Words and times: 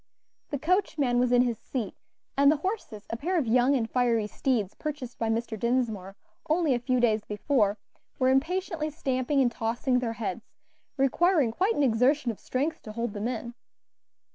The 0.49 0.57
coachman 0.57 1.19
was 1.19 1.31
in 1.31 1.43
his 1.43 1.59
seat, 1.59 1.93
and 2.35 2.51
the 2.51 2.57
horses, 2.65 3.05
a 3.11 3.15
pair 3.17 3.37
of 3.37 3.45
young 3.45 3.75
and 3.75 3.87
fiery 3.87 4.25
steeds 4.25 4.73
purchased 4.73 5.19
by 5.19 5.29
Mr. 5.29 5.59
Dinsmore 5.59 6.15
only 6.49 6.73
a 6.73 6.79
few 6.79 6.99
days 6.99 7.23
before, 7.23 7.77
were 8.17 8.29
impatiently 8.29 8.89
stamping 8.89 9.41
and 9.41 9.51
tossing 9.51 9.99
their 9.99 10.13
heads, 10.13 10.55
requiring 10.97 11.51
quite 11.51 11.75
an 11.75 11.83
exertion 11.83 12.31
of 12.31 12.39
strength 12.39 12.81
to 12.81 12.93
hold 12.93 13.13
them 13.13 13.27
in. 13.27 13.53